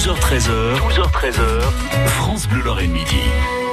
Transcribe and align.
12h13h, 0.00 0.78
12h13h, 0.78 1.60
France 2.06 2.48
Bleu 2.48 2.62
Lorraine 2.62 2.90
Midi. 2.90 3.20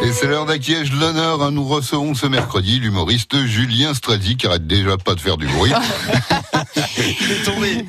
Et 0.04 0.12
c'est 0.14 0.28
l'heure 0.28 0.46
d'acquiège 0.46 0.92
de 0.92 1.00
l'honneur. 1.00 1.42
hein. 1.42 1.52
Nous 1.52 1.66
recevons 1.66 2.14
ce 2.14 2.28
mercredi 2.28 2.80
l'humoriste 2.80 3.46
Julien 3.46 3.94
Stradi 3.94 4.38
qui 4.38 4.48
arrête 4.48 4.68
déjà 4.68 4.98
pas 4.98 5.16
de 5.16 5.20
faire 5.20 5.38
du 5.38 5.48
bruit. 5.48 5.72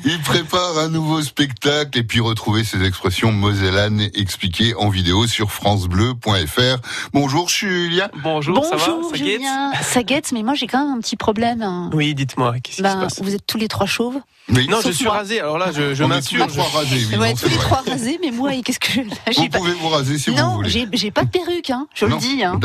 Il 0.05 0.19
prépare 0.23 0.77
un 0.79 0.89
nouveau 0.89 1.21
spectacle 1.21 1.97
et 1.99 2.03
puis 2.03 2.19
retrouver 2.19 2.63
ses 2.63 2.83
expressions 2.83 3.31
mosellanes 3.31 4.01
expliquées 4.15 4.73
en 4.75 4.89
vidéo 4.89 5.27
sur 5.27 5.51
francebleu.fr. 5.51 6.77
Bonjour 7.13 7.47
Julien. 7.49 8.09
Bonjour, 8.23 8.63
ça 8.65 8.75
va 8.75 8.87
Bonjour 8.87 9.11
Ça 9.11 9.17
guette 9.17 9.25
Julien, 9.37 9.71
ça 9.81 10.03
guette, 10.03 10.31
mais 10.31 10.43
moi 10.43 10.53
j'ai 10.55 10.67
quand 10.67 10.83
même 10.85 10.97
un 10.97 10.99
petit 11.01 11.15
problème. 11.17 11.61
hein. 11.61 11.89
Oui, 11.93 12.13
dites-moi, 12.15 12.53
qu'est-ce 12.63 12.77
qui 12.77 12.81
se 12.81 12.81
passe? 12.83 13.21
vous 13.21 13.35
êtes 13.35 13.45
tous 13.45 13.57
les 13.57 13.67
trois 13.67 13.85
chauves? 13.87 14.19
Non, 14.49 14.79
je 14.83 14.89
suis 14.91 15.05
moi. 15.05 15.13
rasé, 15.13 15.39
alors 15.39 15.59
là, 15.59 15.67
je, 15.71 15.93
je 15.93 16.03
est 16.03 16.31
les 16.31 16.47
trois 16.47 16.63
rasés, 16.73 17.05
oui, 17.11 17.17
Ouais, 17.17 17.29
non, 17.29 17.35
tous 17.35 17.49
les 17.49 17.55
vrai. 17.55 17.65
trois 17.65 17.83
rasés, 17.87 18.19
mais 18.23 18.31
moi, 18.31 18.49
qu'est-ce 18.65 18.79
que 18.79 18.91
je... 18.93 19.01
Vous 19.01 19.47
pas... 19.49 19.57
pouvez 19.59 19.73
vous 19.73 19.89
raser 19.89 20.17
si 20.17 20.31
vous 20.31 20.37
Non, 20.37 20.55
voulez. 20.55 20.69
j'ai 20.71 20.87
j'ai 20.93 21.11
pas 21.11 21.23
de 21.23 21.29
perruque, 21.29 21.69
hein, 21.69 21.85
je 21.99 22.05
Non, 22.05 22.15
le 22.15 22.21
dis. 22.21 22.43
Hein. 22.43 22.59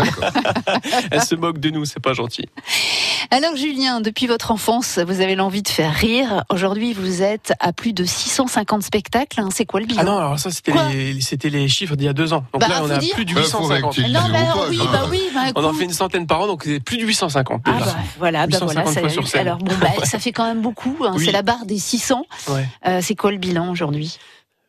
Elle 1.10 1.22
se 1.22 1.34
moque 1.34 1.58
de 1.58 1.70
nous, 1.70 1.84
c'est 1.84 2.00
pas 2.00 2.12
gentil. 2.14 2.46
Alors 3.30 3.56
Julien, 3.56 4.00
depuis 4.00 4.26
votre 4.26 4.50
enfance, 4.50 4.98
vous 4.98 5.20
avez 5.20 5.34
l'envie 5.34 5.62
de 5.62 5.68
faire 5.68 5.92
rire. 5.92 6.44
Aujourd'hui, 6.50 6.92
vous 6.92 7.22
êtes 7.22 7.52
à 7.58 7.72
plus 7.72 7.92
de 7.92 8.04
650 8.04 8.82
spectacles. 8.82 9.40
hein. 9.40 9.48
C'est 9.52 9.64
quoi 9.64 9.80
le 9.80 9.86
bilan? 9.86 10.02
Ah 10.02 10.04
non, 10.04 10.18
alors 10.18 10.38
ça, 10.38 10.50
c'était 10.50 10.72
les, 10.92 11.20
c'était 11.20 11.48
les 11.50 11.66
chiffres 11.68 11.96
d'il 11.96 12.04
y 12.06 12.08
a 12.08 12.12
deux 12.12 12.32
ans. 12.32 12.44
Donc 12.52 12.60
Bah, 12.60 12.68
là, 12.68 12.80
on 12.84 12.90
a 12.90 12.98
dire. 12.98 13.14
plus 13.14 13.24
de 13.24 13.30
Euh, 13.32 13.42
faut 13.42 13.58
850. 13.60 13.94
rectifier. 13.94 14.12
Non, 14.12 14.20
Ils 14.26 14.32
bah, 14.32 14.38
pas, 14.54 14.66
oui, 14.68 14.78
bah 14.92 15.06
oui, 15.10 15.20
bah, 15.34 15.40
On 15.56 15.64
en 15.64 15.72
fait 15.72 15.84
une 15.84 15.92
centaine 15.92 16.26
par 16.26 16.40
an, 16.42 16.46
donc 16.46 16.62
c'est 16.64 16.80
plus 16.80 16.98
de 16.98 17.02
850 17.04 17.62
Ah 17.64 17.72
bah, 17.78 17.94
voilà, 18.18 18.46
bah 18.46 18.58
850 18.58 18.72
voilà. 18.74 18.92
fois 18.92 19.02
ça- 19.02 19.08
sur 19.08 19.26
scène. 19.26 19.40
alors 19.40 19.58
bon, 19.58 19.74
bah, 19.80 19.88
ça 20.04 20.18
fait 20.18 20.32
quand 20.32 20.44
même 20.46 20.60
beaucoup. 20.60 20.96
hein. 21.02 21.12
Oui. 21.16 21.24
C'est 21.24 21.32
la 21.32 21.42
barre 21.42 21.64
des 21.66 21.78
600. 21.78 22.24
Ouais. 22.48 22.68
Euh, 22.86 23.00
c'est 23.02 23.14
quoi 23.14 23.32
le 23.32 23.38
bilan 23.38 23.70
aujourd'hui? 23.70 24.18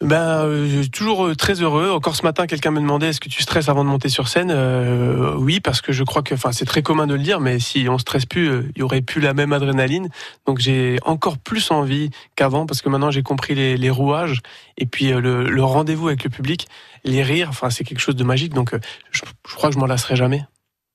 Ben, 0.03 0.43
euh, 0.43 0.67
je 0.69 0.81
suis 0.81 0.91
toujours 0.91 1.25
euh, 1.27 1.35
très 1.35 1.61
heureux. 1.61 1.89
Encore 1.89 2.17
ce 2.17 2.23
matin, 2.23 2.47
quelqu'un 2.47 2.69
me 2.71 2.81
demandait 2.81 3.07
est-ce 3.07 3.21
que 3.21 3.29
tu 3.29 3.41
stresses 3.41 3.69
avant 3.69 3.83
de 3.85 3.89
monter 3.89 4.09
sur 4.09 4.27
scène? 4.27 4.51
Euh, 4.51 5.35
Oui, 5.37 5.61
parce 5.61 5.79
que 5.81 5.93
je 5.93 6.03
crois 6.03 6.21
que, 6.21 6.33
enfin, 6.33 6.51
c'est 6.51 6.65
très 6.65 6.81
commun 6.81 7.07
de 7.07 7.13
le 7.13 7.21
dire, 7.23 7.39
mais 7.39 7.59
si 7.59 7.87
on 7.89 7.97
stresse 7.97 8.25
plus, 8.25 8.49
euh, 8.49 8.69
il 8.75 8.79
y 8.79 8.83
aurait 8.83 9.01
plus 9.01 9.21
la 9.21 9.33
même 9.33 9.53
adrénaline. 9.53 10.09
Donc 10.45 10.59
j'ai 10.59 10.97
encore 11.05 11.37
plus 11.37 11.71
envie 11.71 12.09
qu'avant, 12.35 12.65
parce 12.65 12.81
que 12.81 12.89
maintenant 12.89 13.09
j'ai 13.09 13.23
compris 13.23 13.55
les, 13.55 13.77
les 13.77 13.89
rouages 13.89 14.41
et 14.77 14.85
puis 14.85 15.13
euh, 15.13 15.21
le, 15.21 15.49
le 15.49 15.63
rendez-vous 15.63 16.09
avec 16.09 16.25
le 16.25 16.29
public, 16.29 16.67
les 17.05 17.23
rires. 17.23 17.47
Enfin, 17.49 17.69
c'est 17.69 17.85
quelque 17.85 17.99
chose 18.01 18.17
de 18.17 18.23
magique. 18.25 18.53
Donc 18.53 18.73
euh, 18.73 18.79
je, 19.11 19.21
je 19.47 19.55
crois 19.55 19.69
que 19.69 19.75
je 19.75 19.79
m'en 19.79 19.85
lasserai 19.87 20.17
jamais. 20.17 20.43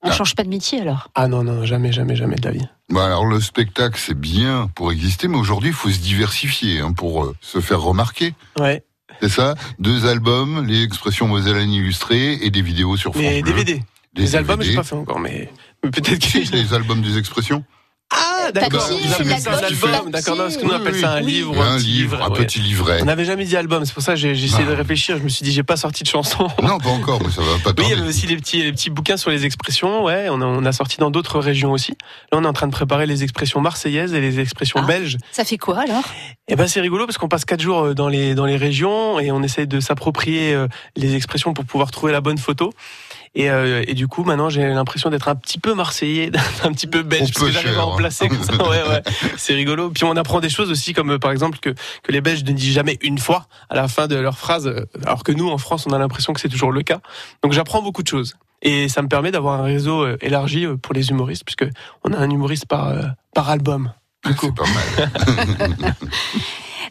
On 0.03 0.09
Ah. 0.11 0.13
change 0.13 0.35
pas 0.35 0.45
de 0.45 0.49
métier 0.51 0.81
alors? 0.83 1.09
Ah 1.15 1.27
non, 1.27 1.43
non, 1.43 1.65
jamais, 1.65 1.91
jamais, 1.93 2.17
jamais 2.17 2.37
de 2.37 2.45
la 2.47 2.53
vie. 2.53 2.67
Bah 2.91 3.07
alors 3.07 3.25
le 3.27 3.41
spectacle 3.41 3.99
c'est 3.99 4.19
bien 4.19 4.71
pour 4.75 4.93
exister, 4.93 5.27
mais 5.29 5.37
aujourd'hui 5.39 5.71
il 5.71 5.75
faut 5.75 5.91
se 5.91 5.99
diversifier 6.01 6.81
hein, 6.81 6.93
pour 6.93 7.25
euh, 7.25 7.35
se 7.41 7.61
faire 7.61 7.81
remarquer. 7.81 8.35
Ouais. 8.59 8.83
C'est 9.21 9.29
ça 9.29 9.55
Deux 9.79 10.07
albums, 10.07 10.67
les 10.67 10.83
expressions 10.83 11.29
mosellanes 11.29 11.71
illustrées 11.73 12.35
et 12.43 12.51
des 12.51 12.63
vidéos 12.63 12.97
sur 12.97 13.13
France 13.13 13.23
Les 13.25 13.43
Bleu. 13.43 13.53
DVD, 13.53 13.83
Des 14.15 14.23
les 14.23 14.37
albums, 14.37 14.61
j'ai 14.61 14.69
DVD. 14.69 14.77
pas 14.77 14.83
fait 14.85 14.95
encore, 14.97 15.21
mais, 15.21 15.51
mais 15.85 15.91
peut-être 15.91 16.23
Si, 16.25 16.49
que. 16.51 16.57
les 16.57 16.73
albums 16.75 17.03
des 17.03 17.19
expressions. 17.19 17.65
Ah, 18.57 18.61
d'accord. 18.61 18.89
Papier, 18.89 19.07
Vous 19.07 19.13
appelez 19.15 19.29
la 19.31 19.39
ça 19.41 19.51
un 19.53 19.59
album, 19.59 20.11
d'accord. 20.11 20.37
Non, 20.37 20.43
parce 20.45 20.57
que 20.57 20.65
nous 20.65 20.71
on 20.71 20.75
appelle 20.77 20.97
ça 20.97 21.13
un 21.13 21.23
oui. 21.23 21.33
livre, 21.33 21.61
un 21.63 21.77
petit 21.77 21.87
livre, 21.87 22.23
un 22.23 22.29
ouais. 22.31 22.37
petit 22.39 22.59
livret. 22.61 22.99
On 23.03 23.05
n'avait 23.07 23.25
jamais 23.25 23.45
dit 23.45 23.57
album, 23.57 23.85
c'est 23.85 23.95
pour 23.95 24.03
ça 24.03 24.13
que 24.13 24.19
j'ai 24.19 24.31
essayé 24.33 24.65
de 24.65 24.73
réfléchir. 24.73 25.19
Je 25.19 25.23
me 25.23 25.29
suis 25.29 25.45
dit, 25.45 25.53
j'ai 25.53 25.63
pas 25.63 25.77
sorti 25.77 26.03
de 26.05 26.09
chanson. 26.09 26.49
Non, 26.63 26.79
pas 26.79 26.91
encore, 26.91 27.21
mais 27.25 27.31
ça 27.31 27.41
va 27.43 27.59
pas 27.65 27.71
Oui, 27.81 27.87
il 27.89 27.97
y 27.97 27.99
avait 28.01 28.09
aussi 28.09 28.27
les 28.27 28.37
petits, 28.37 28.63
les 28.63 28.73
petits 28.73 28.91
bouquins 28.91 29.17
sur 29.17 29.31
les 29.31 29.45
expressions. 29.47 30.05
Ouais, 30.05 30.29
on 30.31 30.41
a, 30.41 30.45
on 30.45 30.65
a 30.65 30.73
sorti 30.73 30.99
dans 30.99 31.11
d'autres 31.11 31.39
régions 31.41 31.73
aussi. 31.73 31.93
Là, 32.33 32.39
on 32.39 32.45
est 32.45 32.47
en 32.47 32.53
train 32.53 32.67
de 32.67 32.73
préparer 32.73 33.07
les 33.07 33.23
expressions 33.23 33.61
marseillaises 33.61 34.15
et 34.15 34.21
les 34.21 34.39
expressions 34.41 34.81
Ah. 34.83 34.87
belges. 34.87 35.17
Ça 35.33 35.45
fait 35.45 35.59
quoi 35.59 35.81
alors? 35.81 36.05
Et 36.49 36.57
ben, 36.57 36.67
c'est 36.69 36.81
rigolo 36.81 37.07
parce 37.07 37.19
qu'on 37.19 37.29
passe 37.29 37.45
quatre 37.45 37.61
jours 37.61 37.81
euh, 37.87 37.95
dans 37.95 38.09
les 38.09 38.35
dans 38.35 38.45
les 38.47 38.57
régions 38.57 39.19
et 39.21 39.31
on 39.33 39.43
essaye 39.43 39.67
de 39.67 39.81
s'approprier 39.81 40.53
euh, 40.55 40.67
les 40.97 41.15
expressions 41.15 41.55
pour 41.55 41.65
pouvoir 41.65 41.91
trouver 41.91 42.13
la 42.13 42.21
bonne 42.21 42.39
photo. 42.39 42.73
Et, 43.35 43.49
euh, 43.49 43.85
et 43.87 43.95
du 43.95 44.09
coup, 44.09 44.25
maintenant, 44.25 44.49
j'ai 44.49 44.67
l'impression 44.67 45.09
d'être 45.11 45.29
un 45.29 45.37
petit 45.37 45.59
peu 45.59 45.75
marseillais, 45.75 46.33
un 46.65 46.73
petit 46.73 46.87
peu 46.87 47.03
belge, 47.03 47.33
parce 47.33 47.47
que 47.47 47.53
j'arrive 47.53 47.79
à 47.79 47.83
hein. 47.83 47.85
en 47.85 47.97
placer 47.97 48.29
comme 48.29 48.43
ça. 48.43 48.55
Ouais, 48.57 48.83
ouais, 48.89 49.03
c'est 49.37 49.55
rigolo. 49.55 49.91
Puis 49.91 50.05
on 50.05 50.17
apprend 50.17 50.41
des 50.41 50.49
choses 50.49 50.71
aussi, 50.71 50.93
comme 50.93 51.13
euh, 51.13 51.19
par 51.19 51.31
exemple 51.31 51.59
que 51.59 51.71
que 52.03 52.13
les 52.13 52.21
Belges 52.21 52.45
ne 52.45 52.53
disent 52.53 52.75
jamais 52.75 52.99
une 53.03 53.19
fois 53.19 53.47
à 53.69 53.77
la 53.77 53.87
fin 53.87 54.09
de 54.09 54.17
leur 54.17 54.37
phrase, 54.37 54.67
euh, 54.67 54.85
alors 55.05 55.23
que 55.23 55.33
nous, 55.33 55.49
en 55.49 55.59
France, 55.59 55.87
on 55.87 55.93
a 55.93 55.99
l'impression 55.99 56.33
que 56.33 56.41
c'est 56.41 56.49
toujours 56.49 56.73
le 56.73 56.83
cas. 56.83 57.01
Donc 57.43 57.53
j'apprends 57.53 57.83
beaucoup 57.83 58.03
de 58.03 58.09
choses. 58.09 58.37
Et 58.63 58.89
ça 58.89 59.01
me 59.01 59.09
permet 59.09 59.31
d'avoir 59.31 59.61
un 59.61 59.63
réseau 59.63 60.07
élargi 60.21 60.67
pour 60.83 60.93
les 60.93 61.09
humoristes, 61.09 61.45
puisque 61.45 61.65
on 62.05 62.13
a 62.13 62.19
un 62.19 62.29
humoriste 62.29 62.67
par 62.67 62.93
par 63.35 63.49
album. 63.49 63.93
Du 64.27 64.35
coup. 64.35 64.47
C'est 64.47 64.55
pas 64.55 64.65
mal. 65.81 65.95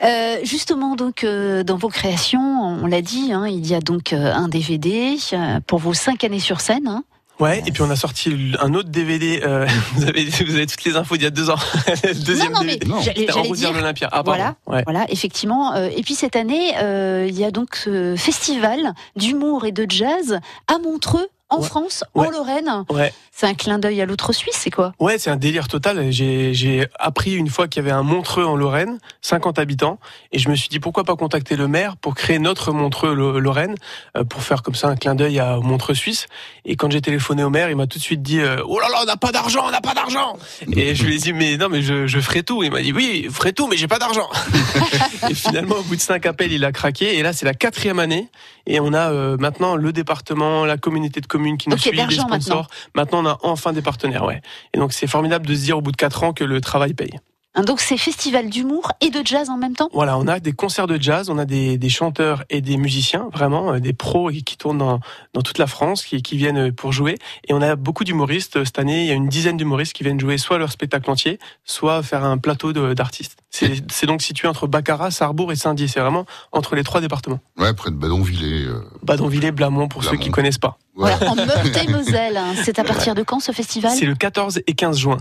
Euh, 0.02 0.38
justement, 0.44 0.96
donc, 0.96 1.24
euh, 1.24 1.64
dans 1.64 1.78
vos 1.78 1.90
créations, 1.90 2.59
on 2.82 2.88
l'a 2.88 3.02
dit, 3.02 3.32
hein, 3.34 3.48
il 3.48 3.66
y 3.68 3.76
a 3.76 3.80
donc 3.80 4.14
euh, 4.14 4.34
un 4.34 4.48
DVD 4.48 5.18
euh, 5.34 5.60
pour 5.66 5.80
vos 5.80 5.94
cinq 5.94 6.24
années 6.24 6.40
sur 6.40 6.62
scène. 6.62 6.88
hein. 6.88 7.04
Ouais, 7.40 7.64
et 7.66 7.72
puis 7.72 7.82
on 7.84 7.90
a 7.90 7.96
sorti 7.96 8.36
un 8.60 8.74
autre 8.74 8.90
DVD. 8.90 9.42
euh, 9.46 9.66
vous, 9.94 10.04
avez, 10.04 10.26
vous 10.26 10.56
avez 10.56 10.68
toutes 10.68 10.84
les 10.84 10.98
infos 10.98 11.16
d'il 11.16 11.24
y 11.24 11.28
a 11.28 11.30
deux 11.30 11.50
ans. 11.50 11.56
Le 12.04 12.26
deuxième 12.26 12.52
non, 12.52 12.60
non, 12.60 12.66
mais 12.66 12.76
DVD. 12.78 13.32
En 13.32 13.44
dire. 13.54 13.72
l'Olympia. 13.72 14.10
Ah. 14.12 14.24
Voilà. 14.26 14.56
Ouais. 14.68 14.84
Voilà, 14.84 15.06
effectivement. 15.10 15.74
Et 15.76 16.02
puis 16.04 16.16
cette 16.16 16.36
année, 16.36 16.74
euh, 16.82 17.26
il 17.30 17.40
y 17.40 17.46
a 17.46 17.52
donc 17.52 17.76
ce 17.78 18.16
festival 18.18 18.94
d'humour 19.16 19.66
et 19.66 19.72
de 19.72 19.86
jazz 19.88 20.40
à 20.68 20.80
Montreux, 20.80 21.28
en 21.50 21.60
Ouais. 21.62 21.66
France, 21.68 22.04
Ouais. 22.16 22.28
en 22.28 22.32
Lorraine. 22.32 22.86
Ouais. 22.90 23.14
C'est 23.32 23.48
un 23.48 23.54
clin 23.54 23.80
d'œil 23.80 24.02
à 24.02 24.06
l'autre 24.06 24.34
Suisse, 24.34 24.56
c'est 24.58 24.70
quoi? 24.70 24.92
Ouais, 25.00 25.18
c'est 25.18 25.30
un 25.30 25.38
délire 25.38 25.68
total. 25.70 26.12
J'ai 26.12 26.54
j'ai 26.54 26.88
appris 27.00 27.34
une 27.36 27.48
fois 27.48 27.68
qu'il 27.70 27.82
y 27.82 27.86
avait 27.86 27.96
un 27.96 28.04
Montreux 28.04 28.44
en 28.44 28.58
Lorraine, 28.58 29.00
50 29.22 29.60
habitants, 29.60 29.98
et 30.34 30.40
je 30.40 30.50
me 30.50 30.56
suis 30.56 30.68
dit 30.68 30.80
pourquoi 30.82 31.06
pas 31.06 31.16
contacter 31.16 31.56
le 31.56 31.68
maire 31.70 31.96
pour 31.96 32.16
créer 32.16 32.38
notre 32.38 32.74
Montreux 32.74 33.14
Lo- 33.14 33.40
Lorraine, 33.40 33.76
euh, 34.18 34.26
pour 34.26 34.44
faire 34.44 34.62
comme 34.62 34.76
ça 34.76 34.90
un 34.90 34.98
clin 34.98 35.16
d'œil 35.16 35.40
à 35.40 35.58
Montreux 35.58 35.96
Suisse. 35.96 36.28
Et 36.66 36.76
quand 36.76 36.92
j'ai 36.92 37.00
téléphoné 37.02 37.44
au 37.44 37.50
maire, 37.50 37.70
il 37.70 37.78
m'a 37.78 37.88
tout 37.88 37.98
de 37.98 38.04
suite 38.04 38.22
dit 38.22 38.42
euh, 38.42 38.62
oh 38.68 38.80
là 38.81 38.90
là, 38.90 38.98
on 39.04 39.06
n'a 39.06 39.16
pas 39.18 39.31
d'argent, 39.31 39.64
on 39.68 39.72
n'a 39.72 39.80
pas 39.81 39.94
d'argent. 39.94 40.38
Et 40.76 40.94
je 40.94 41.06
lui 41.06 41.16
ai 41.16 41.18
dit 41.20 41.31
mais 41.34 41.56
non 41.56 41.70
mais 41.70 41.81
je, 41.81 42.08
je 42.08 42.20
ferai 42.20 42.44
tout. 42.44 42.62
Il 42.62 42.72
m'a 42.72 42.81
dit 42.81 42.92
oui, 42.92 43.24
je 43.26 43.30
ferai 43.34 43.54
tout, 43.54 43.68
mais 43.68 43.78
j'ai 43.78 43.88
pas 43.88 44.00
d'argent. 44.00 44.30
et 45.30 45.34
finalement 45.34 45.76
au 45.78 45.84
bout 45.84 45.96
de 45.96 46.02
cinq 46.02 46.26
appels, 46.26 46.52
il 46.52 46.66
a 46.66 46.74
craqué. 46.74 47.18
Et 47.18 47.24
là 47.24 47.31
c'est 47.31 47.46
la 47.46 47.54
quatrième 47.54 48.00
année, 48.00 48.28
et 48.68 48.81
on 48.81 48.94
a 48.94 49.12
euh, 49.12 49.38
maintenant 49.40 49.78
le 49.78 49.94
département, 49.94 50.66
la 50.66 50.76
communauté 50.78 51.22
de 51.22 51.26
communes 51.28 51.39
qui 51.58 51.70
nous 51.70 51.76
Donc, 51.76 51.86
il 51.86 51.96
y 51.96 52.00
a 52.00 52.08
suit, 52.08 52.08
de 52.08 52.12
les 52.12 52.18
l'argent 52.18 52.28
sponsors. 52.28 52.68
Maintenant, 52.96 53.24
on 53.24 53.26
a 53.28 53.40
enfin 53.44 53.74
des 53.74 53.82
partenaires, 53.82 54.26
ouais. 54.26 54.42
Et 54.74 54.78
donc, 54.78 54.94
c'est 54.94 55.08
formidable 55.08 55.46
de 55.46 55.56
se 55.56 55.62
dire 55.62 55.78
au 55.78 55.82
bout 55.82 55.92
de 55.92 55.98
quatre 55.98 56.24
ans 56.24 56.34
que 56.34 56.44
le 56.44 56.62
travail 56.62 56.94
paye. 56.94 57.20
Hein, 57.56 57.64
Donc 57.64 57.80
c'est 57.80 57.98
festival 57.98 58.48
d'humour 58.50 58.92
et 59.02 59.10
de 59.10 59.26
jazz 59.26 59.50
en 59.50 59.58
même 59.58 59.76
temps? 59.76 59.90
Voilà, 59.92 60.18
on 60.20 60.28
a 60.28 60.40
des 60.40 60.54
concerts 60.54 60.86
de 60.86 61.02
jazz, 61.02 61.30
on 61.32 61.38
a 61.40 61.46
des, 61.46 61.80
des 61.80 61.90
chanteurs 61.90 62.44
et 62.52 62.62
des 62.62 62.78
musiciens, 62.78 63.28
vraiment, 63.34 63.74
euh, 63.74 63.80
des 63.80 63.94
pros 63.94 64.30
qui 64.30 64.56
tournent 64.56 64.78
dans, 64.78 65.00
dans 65.34 65.42
toute 65.42 65.58
la 65.58 65.66
France, 65.66 66.04
qui, 66.06 66.22
qui 66.22 66.38
viennent 66.38 66.72
pour 66.72 66.92
jouer. 66.92 67.18
Et 67.48 67.54
on 67.54 67.62
a 67.62 67.76
beaucoup 67.76 68.04
d'humoristes. 68.04 68.64
Cette 68.64 68.78
année, 68.78 69.02
il 69.02 69.08
y 69.08 69.12
a 69.12 69.16
une 69.16 69.30
dizaine 69.30 69.58
d'humoristes 69.58 69.94
qui 69.94 70.04
viennent 70.04 70.20
jouer 70.20 70.38
soit 70.38 70.60
leur 70.60 70.72
spectacle 70.72 71.10
entier, 71.10 71.40
soit 71.66 72.04
faire 72.04 72.24
un 72.24 72.38
plateau 72.38 72.72
d'artistes. 72.94 73.38
C'est 73.50 74.06
donc 74.06 74.22
situé 74.22 74.48
entre 74.48 74.68
Baccarat, 74.68 75.10
Sarrebourg 75.10 75.52
et 75.52 75.56
Saint-Dié. 75.56 75.88
C'est 75.88 76.00
vraiment 76.00 76.26
entre 76.52 76.76
les 76.76 76.84
trois 76.84 77.02
départements. 77.02 77.40
Ouais, 77.58 77.74
près 77.74 77.90
de 77.90 77.96
Badonvillers. 77.96 78.66
euh, 78.68 78.81
Badonville, 79.02 79.52
Blamont, 79.52 79.88
pour 79.88 80.04
ceux 80.04 80.18
qui 80.18 80.30
connaissent 80.30 80.60
pas. 80.60 80.78
voilà. 80.94 81.16
Voilà, 81.18 81.31
en 81.31 81.36
Meurthe-et-Moselle. 81.36 82.38
hein. 82.38 82.54
C'est 82.64 82.78
à 82.78 82.84
partir 82.84 83.16
de 83.16 83.24
quand 83.24 83.40
ce 83.40 83.52
festival? 83.52 83.92
C'est 83.92 84.06
le 84.06 84.14
14 84.16 84.62
et 84.68 84.74
15 84.76 84.98
juin. 85.00 85.18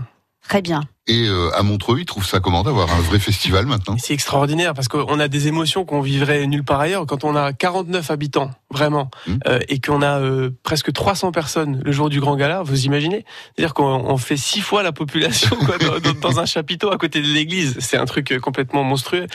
Très 0.49 0.63
bien. 0.63 0.81
Et 1.05 1.27
euh, 1.27 1.51
à 1.55 1.61
Montreux, 1.61 1.99
ils 1.99 2.05
trouvent 2.05 2.25
ça 2.25 2.39
comment 2.39 2.63
d'avoir 2.63 2.91
un 2.91 2.99
vrai 3.01 3.19
festival 3.19 3.67
maintenant? 3.67 3.95
C'est 3.99 4.15
extraordinaire 4.15 4.73
parce 4.73 4.87
qu'on 4.87 5.19
a 5.19 5.27
des 5.27 5.47
émotions 5.47 5.85
qu'on 5.85 6.01
vivrait 6.01 6.45
nulle 6.47 6.63
part 6.63 6.79
ailleurs. 6.79 7.05
Quand 7.05 7.23
on 7.23 7.35
a 7.35 7.53
49 7.53 8.09
habitants, 8.09 8.49
vraiment, 8.71 9.11
Mmh. 9.27 9.35
euh, 9.47 9.59
et 9.69 9.79
qu'on 9.79 10.01
a 10.01 10.19
euh, 10.19 10.49
presque 10.63 10.91
300 10.91 11.31
personnes 11.31 11.79
le 11.85 11.91
jour 11.91 12.09
du 12.09 12.19
Grand 12.19 12.35
Gala, 12.35 12.63
vous 12.63 12.85
imaginez? 12.85 13.25
C'est-à-dire 13.55 13.75
qu'on 13.75 13.85
on 13.85 14.17
fait 14.17 14.37
six 14.37 14.61
fois 14.61 14.81
la 14.81 14.91
population 14.91 15.55
quoi, 15.55 15.77
dans, 16.21 16.39
un 16.39 16.45
chapiteau 16.45 16.91
à 16.91 16.97
côté 16.97 17.21
de 17.21 17.27
l'église. 17.27 17.77
C'est 17.79 17.97
un 17.97 18.05
truc 18.05 18.33
complètement 18.41 18.83
monstrueux. 18.83 19.27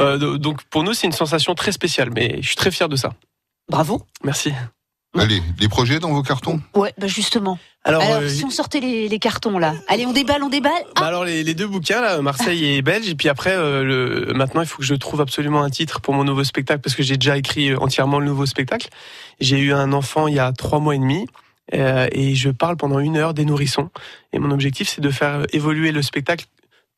Euh, 0.00 0.18
do- 0.18 0.38
donc 0.38 0.62
pour 0.70 0.84
nous, 0.84 0.94
c'est 0.94 1.08
une 1.08 1.12
sensation 1.12 1.54
très 1.56 1.72
spéciale, 1.72 2.10
mais 2.14 2.38
je 2.42 2.46
suis 2.46 2.56
très 2.56 2.70
fier 2.70 2.88
de 2.88 2.94
ça. 2.96 3.12
Bravo. 3.68 4.02
Merci. 4.24 4.52
Allez, 5.18 5.42
des 5.58 5.68
projets 5.68 5.98
dans 5.98 6.12
vos 6.12 6.22
cartons 6.22 6.60
Ouais, 6.74 6.92
bah 6.96 7.08
justement. 7.08 7.58
Alors, 7.82 8.00
Alors, 8.02 8.22
euh, 8.22 8.28
si 8.28 8.44
on 8.44 8.50
sortait 8.50 8.78
les, 8.78 9.08
les 9.08 9.18
cartons 9.18 9.58
là. 9.58 9.74
Allez, 9.88 10.06
on 10.06 10.12
déballe, 10.12 10.42
on 10.44 10.48
déballe. 10.48 10.84
Bah 10.94 11.02
Ah, 11.02 11.06
alors 11.06 11.24
les, 11.24 11.42
les 11.42 11.54
deux 11.54 11.66
bouquins 11.66 12.00
là, 12.00 12.22
Marseille 12.22 12.76
et 12.76 12.82
Belge, 12.82 13.08
et 13.08 13.16
puis 13.16 13.28
après 13.28 13.50
euh, 13.56 13.82
le, 13.82 14.32
maintenant 14.34 14.60
il 14.60 14.68
faut 14.68 14.78
que 14.78 14.84
je 14.84 14.94
trouve 14.94 15.20
absolument 15.20 15.62
un 15.64 15.70
titre 15.70 16.00
pour 16.00 16.14
mon 16.14 16.22
nouveau 16.22 16.44
spectacle 16.44 16.80
parce 16.80 16.94
que 16.94 17.02
j'ai 17.02 17.16
déjà 17.16 17.36
écrit 17.36 17.70
euh, 17.70 17.78
entièrement 17.80 18.20
le 18.20 18.26
nouveau 18.26 18.46
spectacle. 18.46 18.88
J'ai 19.40 19.58
eu 19.58 19.72
un 19.72 19.92
enfant 19.92 20.28
il 20.28 20.34
y 20.34 20.38
a 20.38 20.52
trois 20.52 20.78
mois 20.78 20.94
et 20.94 20.98
demi 20.98 21.26
euh, 21.74 22.06
et 22.12 22.36
je 22.36 22.50
parle 22.50 22.76
pendant 22.76 23.00
une 23.00 23.16
heure 23.16 23.34
des 23.34 23.44
nourrissons 23.44 23.90
et 24.32 24.38
mon 24.38 24.52
objectif 24.52 24.88
c'est 24.88 25.00
de 25.00 25.10
faire 25.10 25.44
évoluer 25.52 25.90
le 25.90 26.02
spectacle 26.02 26.46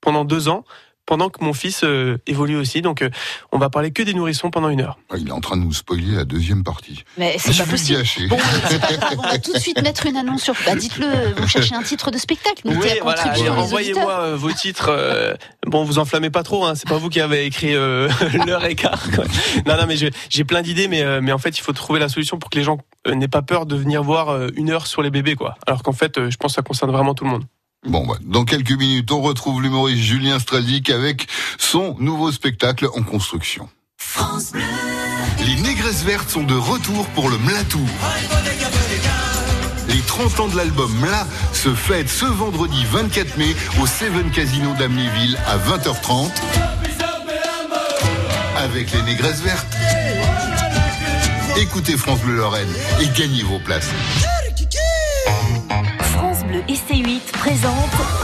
pendant 0.03 0.27
deux 0.27 0.49
ans 0.49 0.65
pendant 1.07 1.29
que 1.29 1.45
mon 1.45 1.53
fils 1.53 1.83
euh, 1.85 2.17
évolue 2.27 2.57
aussi. 2.57 2.81
Donc, 2.81 3.03
euh, 3.03 3.11
on 3.51 3.59
va 3.59 3.69
parler 3.71 3.91
que 3.91 4.03
des 4.03 4.15
nourrissons 4.15 4.51
pendant 4.51 4.69
une 4.69 4.81
heure. 4.81 4.99
Ah, 5.11 5.17
Il 5.19 5.29
est 5.29 5.33
en 5.33 5.41
train 5.41 5.57
de 5.57 5.63
nous 5.63 5.73
spoiler 5.73 6.13
la 6.15 6.25
deuxième 6.25 6.63
partie. 6.65 7.05
Mais 7.19 7.37
c'est 7.39 7.57
pas 7.57 7.67
possible. 7.69 8.03
Bon, 8.29 8.39
c'est 8.69 8.81
pas 8.81 8.93
grave, 8.97 9.15
on 9.19 9.23
va 9.23 9.39
tout 9.39 9.53
de 9.53 9.59
suite 9.59 9.83
mettre 9.83 10.07
une 10.07 10.17
annonce 10.17 10.43
sur. 10.43 10.55
Bah, 10.65 10.75
dites-le, 10.77 11.35
vous 11.37 11.49
cherchez 11.49 11.75
un 11.75 11.83
titre 11.83 12.11
de 12.11 12.19
spectacle. 12.19 12.63
Oui, 12.65 12.77
voilà. 13.03 13.33
Envoyez-moi 13.57 14.21
euh, 14.21 14.37
vos 14.37 14.53
titres. 14.53 14.89
euh, 14.91 15.35
bon, 15.67 15.85
vous 15.85 15.99
enflammez 15.99 16.31
pas 16.31 16.43
trop. 16.43 16.65
Hein, 16.65 16.75
c'est 16.75 16.89
pas 16.89 16.99
vous 16.99 17.09
qui 17.09 17.21
avez 17.21 17.45
écrit 17.47 17.75
euh, 17.75 18.09
l'heure 18.47 18.65
et 18.65 18.75
quart. 18.75 19.11
quoi. 19.11 19.25
Non, 19.67 19.77
non, 19.77 19.87
mais 19.87 19.97
j'ai 19.97 20.45
plein 20.45 20.63
d'idées, 20.63 20.89
mais 20.89 21.03
euh, 21.03 21.21
mais 21.23 21.33
en 21.33 21.39
fait, 21.39 21.59
il 21.59 21.61
faut 21.63 21.73
trouver 21.73 21.99
la 22.01 22.09
solution 22.09 22.39
pour 22.39 22.49
que 22.51 22.59
les 22.59 22.65
gens 22.65 22.79
n'aient 23.07 23.29
pas 23.29 23.43
peur 23.43 23.67
de 23.67 23.75
venir 23.77 24.03
voir 24.03 24.47
une 24.57 24.71
heure 24.71 24.87
sur 24.87 25.03
les 25.03 25.11
bébés, 25.11 25.35
quoi. 25.35 25.57
Alors 25.67 25.83
qu'en 25.83 25.93
fait, 25.93 26.31
je 26.31 26.37
pense 26.37 26.53
que 26.53 26.57
ça 26.57 26.63
concerne 26.63 26.91
vraiment 26.93 27.15
tout 27.15 27.25
le 27.25 27.31
monde. 27.31 27.45
Bon, 27.85 28.07
bah, 28.07 28.15
dans 28.23 28.45
quelques 28.45 28.73
minutes, 28.73 29.11
on 29.11 29.21
retrouve 29.21 29.61
l'humoriste 29.61 30.03
Julien 30.03 30.39
Straldic 30.39 30.89
avec 30.89 31.27
son 31.59 31.97
nouveau 31.99 32.31
spectacle 32.31 32.87
en 32.95 33.03
construction. 33.03 33.69
Les 35.45 35.57
négresses 35.57 36.05
vertes 36.05 36.31
sont 36.31 36.45
de 36.45 36.55
retour 36.55 37.07
pour 37.09 37.29
le 37.29 37.39
Mlatour. 37.39 37.87
Les 39.89 40.01
30 40.01 40.41
ans 40.41 40.49
de 40.49 40.57
l'album 40.57 40.93
Mla 41.01 41.27
se 41.53 41.75
fêtent 41.75 42.09
ce 42.09 42.25
vendredi 42.25 42.85
24 42.93 43.37
mai 43.37 43.57
au 43.81 43.87
Seven 43.87 44.31
Casino 44.31 44.73
d'Amnéville 44.79 45.37
à 45.47 45.59
20h30 45.59 46.31
avec 48.59 48.93
les 48.93 49.03
négresses 49.03 49.41
vertes. 49.41 49.77
Écoutez 51.59 51.97
France 51.97 52.21
Bleu 52.21 52.37
Lorraine 52.37 52.73
et 53.01 53.09
gagnez 53.19 53.43
vos 53.43 53.59
places. 53.59 53.91
Et 56.69 56.75
C8 56.75 57.33
présente 57.33 57.73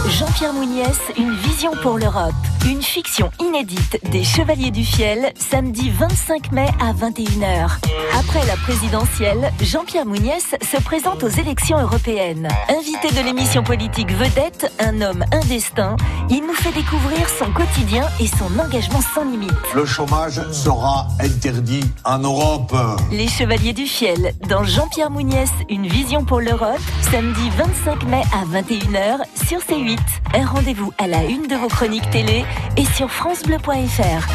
Jean-Pierre 0.08 0.52
Mouniès, 0.52 0.96
une 1.16 1.34
vision 1.34 1.72
pour 1.82 1.98
l'Europe. 1.98 2.34
Une 2.66 2.82
fiction 2.82 3.30
inédite 3.40 3.98
des 4.10 4.22
Chevaliers 4.22 4.70
du 4.70 4.84
Fiel, 4.84 5.32
samedi 5.36 5.90
25 5.90 6.52
mai 6.52 6.68
à 6.80 6.92
21h. 6.92 7.78
Après 8.18 8.44
la 8.46 8.56
présidentielle, 8.56 9.52
Jean-Pierre 9.60 10.06
Mouniès 10.06 10.54
se 10.60 10.82
présente 10.82 11.22
aux 11.24 11.28
élections 11.28 11.78
européennes. 11.80 12.48
Invité 12.68 13.10
de 13.10 13.24
l'émission 13.24 13.62
politique 13.62 14.12
Vedette, 14.12 14.72
un 14.78 15.00
homme, 15.00 15.24
un 15.32 15.44
destin, 15.46 15.96
il 16.30 16.42
nous 16.42 16.54
fait 16.54 16.72
découvrir 16.72 17.28
son 17.28 17.50
quotidien 17.52 18.06
et 18.20 18.26
son 18.26 18.58
engagement 18.58 19.00
sans 19.14 19.24
limite. 19.24 19.52
Le 19.74 19.84
chômage 19.84 20.40
sera 20.52 21.08
interdit 21.20 21.84
en 22.04 22.18
Europe. 22.18 22.74
Les 23.10 23.28
Chevaliers 23.28 23.72
du 23.72 23.86
Fiel, 23.86 24.34
dans 24.48 24.64
Jean-Pierre 24.64 25.10
Mouniès, 25.10 25.50
une 25.68 25.86
vision 25.86 26.24
pour 26.24 26.40
l'Europe, 26.40 26.80
samedi 27.10 27.50
25 27.56 28.04
mai 28.04 28.22
à 28.32 28.44
21h 28.44 29.20
sur 29.46 29.58
C8. 29.60 29.98
Un 30.34 30.46
rendez-vous 30.46 30.92
à 30.98 31.06
la 31.06 31.24
une 31.24 31.46
de 31.46 31.56
vos 31.56 31.68
chroniques 31.68 32.10
télé 32.10 32.44
et 32.76 32.84
sur 32.84 33.10
francebleu.fr. 33.10 34.28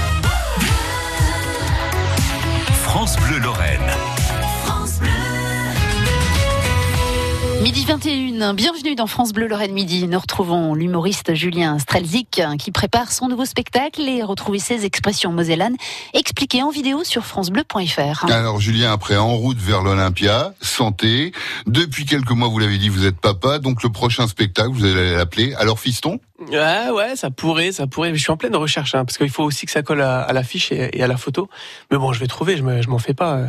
France 2.83 3.17
Bleu 3.17 3.39
Lorraine. 3.39 4.12
Midi 7.63 7.85
21, 7.85 8.55
bienvenue 8.55 8.93
dans 8.93 9.07
France 9.07 9.31
Bleu 9.31 9.47
Lorraine 9.47 9.71
Midi. 9.71 10.05
Nous 10.09 10.19
retrouvons 10.19 10.75
l'humoriste 10.75 11.33
Julien 11.33 11.79
Strelzik 11.79 12.41
qui 12.59 12.71
prépare 12.71 13.13
son 13.13 13.29
nouveau 13.29 13.45
spectacle 13.45 14.01
et 14.01 14.21
retrouver 14.21 14.59
ses 14.59 14.83
expressions 14.83 15.31
mosellanes 15.31 15.77
expliquées 16.13 16.61
en 16.61 16.71
vidéo 16.71 17.05
sur 17.05 17.23
francebleu.fr. 17.23 18.29
Alors 18.29 18.59
Julien, 18.59 18.91
après 18.91 19.15
en 19.15 19.37
route 19.37 19.59
vers 19.59 19.81
l'Olympia, 19.81 20.53
santé. 20.59 21.31
Depuis 21.65 22.03
quelques 22.03 22.31
mois, 22.31 22.49
vous 22.49 22.59
l'avez 22.59 22.77
dit, 22.77 22.89
vous 22.89 23.05
êtes 23.05 23.21
papa, 23.21 23.59
donc 23.59 23.81
le 23.81 23.89
prochain 23.89 24.27
spectacle, 24.27 24.71
vous 24.73 24.83
allez 24.83 25.15
l'appeler. 25.15 25.53
Alors 25.53 25.79
fiston? 25.79 26.19
Ouais, 26.39 26.89
ouais, 26.89 27.15
ça 27.15 27.29
pourrait, 27.29 27.71
ça 27.71 27.85
pourrait. 27.85 28.13
Je 28.15 28.19
suis 28.21 28.31
en 28.31 28.37
pleine 28.37 28.55
recherche, 28.55 28.95
hein, 28.95 29.05
parce 29.05 29.17
qu'il 29.19 29.29
faut 29.29 29.43
aussi 29.43 29.65
que 29.67 29.71
ça 29.71 29.83
colle 29.83 30.01
à, 30.01 30.31
l'affiche 30.33 30.71
et, 30.71 31.01
à 31.01 31.07
la 31.07 31.15
photo. 31.15 31.47
Mais 31.91 31.97
bon, 31.97 32.11
je 32.11 32.19
vais 32.19 32.27
trouver, 32.27 32.57
je, 32.57 32.63
me- 32.63 32.81
je 32.81 32.89
m'en 32.89 32.97
fais 32.97 33.13
pas. 33.13 33.35
euh. 33.37 33.47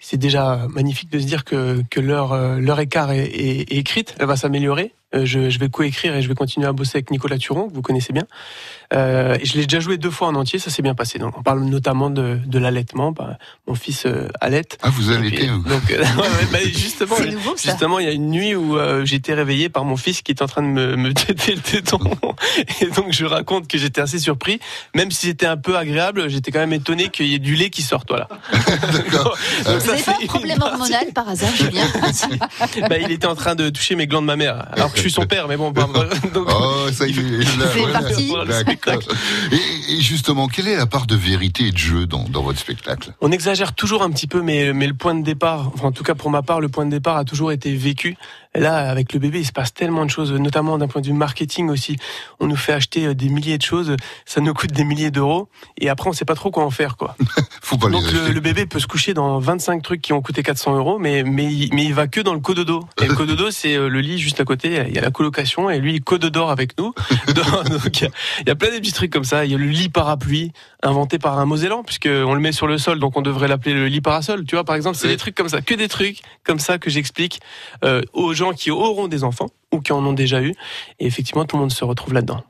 C'est 0.00 0.16
déjà 0.16 0.66
magnifique 0.68 1.10
de 1.10 1.18
se 1.20 1.26
dire 1.26 1.44
que, 1.44 1.82
que 1.90 2.00
euh, 2.32 2.58
écart 2.80 3.12
est 3.12 3.26
écrite, 3.72 4.16
elle 4.18 4.26
va 4.26 4.36
s'améliorer. 4.36 4.92
Euh, 5.14 5.24
Je, 5.24 5.48
je 5.48 5.58
vais 5.60 5.68
coécrire 5.68 6.14
et 6.16 6.22
je 6.22 6.28
vais 6.28 6.34
continuer 6.34 6.66
à 6.66 6.72
bosser 6.72 6.98
avec 6.98 7.10
Nicolas 7.12 7.38
Turon, 7.38 7.68
que 7.68 7.74
vous 7.74 7.82
connaissez 7.82 8.12
bien. 8.12 8.26
Euh, 8.94 9.36
et 9.40 9.44
je 9.44 9.54
l'ai 9.54 9.66
déjà 9.66 9.80
joué 9.80 9.98
deux 9.98 10.10
fois 10.10 10.28
en 10.28 10.34
entier, 10.34 10.58
ça 10.58 10.70
s'est 10.70 10.82
bien 10.82 10.94
passé. 10.94 11.18
Donc 11.18 11.36
on 11.38 11.42
parle 11.42 11.62
notamment 11.64 12.10
de, 12.10 12.38
de 12.44 12.58
l'allaitement. 12.58 13.12
Bah, 13.12 13.38
mon 13.66 13.74
fils 13.74 14.04
euh, 14.06 14.28
allaite. 14.40 14.78
Ah, 14.82 14.90
vous 14.90 15.12
puis, 15.14 15.28
été. 15.28 15.46
donc, 15.46 15.90
euh, 15.90 16.04
bah, 16.52 16.58
justement, 16.64 17.16
C'est 17.16 17.30
nouveau 17.30 17.56
ça. 17.56 17.70
Justement, 17.70 17.98
il 17.98 18.06
y 18.06 18.08
a 18.08 18.12
une 18.12 18.30
nuit 18.30 18.54
où 18.54 18.76
euh, 18.78 19.04
été 19.04 19.32
réveillé 19.32 19.68
par 19.68 19.84
mon 19.84 19.96
fils 19.96 20.22
qui 20.22 20.32
est 20.32 20.42
en 20.42 20.46
train 20.46 20.62
de 20.62 20.68
me, 20.68 20.96
me 20.96 21.14
téter 21.14 21.54
le 21.54 21.60
téton. 21.60 21.98
Et 22.80 22.86
donc, 22.86 23.12
je 23.12 23.24
raconte 23.24 23.68
que 23.68 23.78
j'étais 23.78 24.00
assez 24.00 24.18
surpris. 24.18 24.60
Même 24.94 25.10
si 25.10 25.26
c'était 25.26 25.46
un 25.46 25.56
peu 25.56 25.76
agréable, 25.76 26.28
j'étais 26.28 26.50
quand 26.50 26.58
même 26.58 26.72
étonné 26.72 27.08
qu'il 27.08 27.26
y 27.26 27.34
ait 27.34 27.38
du 27.38 27.54
lait 27.54 27.70
qui 27.70 27.82
sorte. 27.82 28.08
Voilà. 28.08 28.28
D'accord. 28.92 29.36
Donc, 29.64 29.80
Vous 29.80 29.86
n'avez 29.86 30.02
pas 30.02 30.16
un 30.22 30.26
problème 30.26 30.62
hormonal 30.62 31.06
par 31.14 31.28
hasard, 31.28 31.54
Julien 31.54 31.86
bah, 32.88 32.98
Il 32.98 33.10
était 33.10 33.26
en 33.26 33.34
train 33.34 33.54
de 33.54 33.70
toucher 33.70 33.94
mes 33.94 34.06
glands 34.06 34.22
de 34.22 34.26
ma 34.26 34.36
mère. 34.36 34.66
Alors 34.72 34.90
que 34.90 34.96
je 34.96 35.02
suis 35.02 35.10
son 35.10 35.26
père, 35.26 35.48
mais 35.48 35.56
bon. 35.56 35.70
bah, 35.70 35.86
donc, 36.34 36.48
Oh, 36.50 36.88
ça 36.92 37.06
y 37.06 37.12
est. 37.12 37.44
C'est 37.72 37.92
parti. 37.92 38.32
Spectacle. 38.84 39.16
Et, 39.52 39.94
et 39.94 40.00
justement, 40.00 40.48
quelle 40.48 40.68
est 40.68 40.76
la 40.76 40.86
part 40.86 41.06
de 41.06 41.16
vérité 41.16 41.66
et 41.68 41.72
de 41.72 41.78
jeu 41.78 42.06
dans, 42.06 42.24
dans 42.24 42.42
votre 42.42 42.58
spectacle? 42.58 43.12
On 43.20 43.30
exagère 43.32 43.74
toujours 43.74 44.02
un 44.02 44.10
petit 44.10 44.26
peu, 44.26 44.42
mais, 44.42 44.72
mais 44.72 44.86
le 44.86 44.94
point 44.94 45.14
de 45.14 45.22
départ, 45.22 45.70
enfin, 45.74 45.88
en 45.88 45.92
tout 45.92 46.04
cas 46.04 46.14
pour 46.14 46.30
ma 46.30 46.42
part, 46.42 46.60
le 46.60 46.68
point 46.68 46.84
de 46.86 46.90
départ 46.90 47.16
a 47.16 47.24
toujours 47.24 47.52
été 47.52 47.74
vécu. 47.74 48.16
Et 48.56 48.60
là, 48.60 48.88
avec 48.88 49.12
le 49.12 49.18
bébé, 49.18 49.40
il 49.40 49.44
se 49.44 49.50
passe 49.52 49.74
tellement 49.74 50.04
de 50.04 50.10
choses, 50.10 50.30
notamment 50.32 50.78
d'un 50.78 50.86
point 50.86 51.00
de 51.02 51.08
vue 51.08 51.12
marketing 51.12 51.70
aussi. 51.70 51.96
On 52.38 52.46
nous 52.46 52.54
fait 52.56 52.72
acheter 52.72 53.06
euh, 53.06 53.14
des 53.14 53.28
milliers 53.28 53.58
de 53.58 53.62
choses, 53.64 53.96
ça 54.26 54.40
nous 54.40 54.54
coûte 54.54 54.70
des 54.70 54.84
milliers 54.84 55.10
d'euros, 55.10 55.48
et 55.76 55.88
après 55.88 56.08
on 56.08 56.12
sait 56.12 56.24
pas 56.24 56.36
trop 56.36 56.52
quoi 56.52 56.64
en 56.64 56.70
faire, 56.70 56.96
quoi. 56.96 57.16
Faut 57.62 57.76
pas 57.78 57.88
Donc 57.88 58.04
les 58.12 58.32
le, 58.32 58.40
bébé 58.40 58.66
peut 58.66 58.78
se 58.78 58.86
coucher 58.86 59.12
dans 59.12 59.40
25 59.40 59.82
trucs 59.82 60.02
qui 60.02 60.12
ont 60.12 60.22
coûté 60.22 60.44
400 60.44 60.76
euros, 60.76 60.98
mais 61.00 61.24
mais 61.24 61.52
il, 61.52 61.74
mais 61.74 61.84
il 61.84 61.94
va 61.94 62.06
que 62.06 62.20
dans 62.20 62.34
le 62.34 62.38
cododo. 62.40 62.86
Et 63.02 63.06
le 63.08 63.14
cododo, 63.16 63.50
c'est 63.50 63.74
euh, 63.74 63.88
le 63.88 64.00
lit 64.00 64.18
juste 64.20 64.40
à 64.40 64.44
côté. 64.44 64.84
Il 64.88 64.94
y 64.94 64.98
a 64.98 65.00
la 65.00 65.10
colocation 65.10 65.68
et 65.68 65.80
lui 65.80 65.94
il 65.94 66.02
cododore 66.04 66.52
avec 66.52 66.78
nous. 66.78 66.94
Donc 67.34 68.00
il 68.00 68.04
y, 68.04 68.06
a- 68.06 68.10
il 68.42 68.48
y 68.48 68.50
a 68.50 68.54
plein 68.54 68.63
de 68.70 68.78
petits 68.78 68.92
trucs 68.92 69.12
comme 69.12 69.24
ça. 69.24 69.44
Il 69.44 69.50
y 69.52 69.54
a 69.54 69.58
le 69.58 69.66
lit 69.66 69.88
parapluie 69.88 70.52
inventé 70.82 71.18
par 71.18 71.38
un 71.38 71.46
Mosellan 71.46 71.82
puisque 71.82 72.06
on 72.08 72.34
le 72.34 72.40
met 72.40 72.52
sur 72.52 72.66
le 72.66 72.78
sol, 72.78 72.98
donc 72.98 73.16
on 73.16 73.22
devrait 73.22 73.48
l'appeler 73.48 73.74
le 73.74 73.86
lit 73.88 74.00
parasol. 74.00 74.44
Tu 74.46 74.54
vois, 74.54 74.64
par 74.64 74.76
exemple, 74.76 74.96
c'est 74.96 75.06
Oui. 75.06 75.12
des 75.14 75.18
trucs 75.18 75.34
comme 75.34 75.48
ça, 75.48 75.60
que 75.60 75.74
des 75.74 75.88
trucs 75.88 76.20
comme 76.44 76.58
ça 76.58 76.78
que 76.78 76.90
j'explique 76.90 77.40
euh, 77.84 78.02
aux 78.12 78.32
gens 78.34 78.52
qui 78.52 78.70
auront 78.70 79.08
des 79.08 79.24
enfants 79.24 79.48
ou 79.72 79.80
qui 79.80 79.92
en 79.92 80.04
ont 80.04 80.12
déjà 80.12 80.40
eu. 80.42 80.54
Et 80.98 81.06
effectivement, 81.06 81.44
tout 81.44 81.56
le 81.56 81.60
monde 81.62 81.72
se 81.72 81.84
retrouve 81.84 82.14
là-dedans. 82.14 82.42